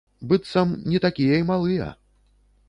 [0.31, 1.93] Быццам, не такія і малыя.